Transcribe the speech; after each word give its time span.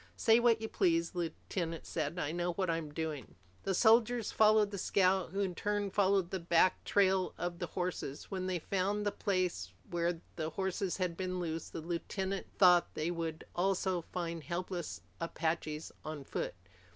"Say 0.15 0.39
what 0.39 0.59
you 0.59 0.67
please," 0.67 1.11
the 1.11 1.19
lieutenant 1.19 1.85
said. 1.85 2.17
"I 2.17 2.31
know 2.31 2.53
what 2.53 2.71
I'm 2.71 2.91
doing." 2.91 3.35
The 3.65 3.75
soldiers 3.75 4.31
followed 4.31 4.71
the 4.71 4.79
scout, 4.79 5.29
who 5.29 5.41
in 5.41 5.53
turn 5.53 5.91
followed 5.91 6.31
the 6.31 6.39
back 6.39 6.83
trail 6.85 7.35
of 7.37 7.59
the 7.59 7.67
horses. 7.67 8.31
When 8.31 8.47
they 8.47 8.57
found 8.57 9.05
the 9.05 9.11
place 9.11 9.73
where 9.91 10.19
the 10.37 10.49
horses 10.49 10.97
had 10.97 11.15
been 11.15 11.39
loosed, 11.39 11.71
the 11.73 11.81
lieutenant 11.81 12.47
thought, 12.57 12.91
they 12.95 13.11
would 13.11 13.43
also 13.55 14.01
find 14.01 14.41
helpless 14.41 15.01
Apaches 15.19 15.91
on 16.03 16.23
foot. 16.23 16.55